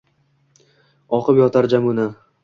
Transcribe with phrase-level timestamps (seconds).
[1.17, 2.07] Oqib yotar Jamuna.